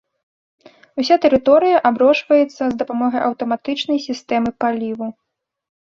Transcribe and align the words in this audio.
Уся 1.03 1.15
тэрыторыя 1.25 1.83
аброшваецца 1.91 2.57
з 2.67 2.73
дапамогай 2.83 3.21
аўтаматычнай 3.29 3.99
сістэмы 4.11 4.49
паліву. 4.63 5.07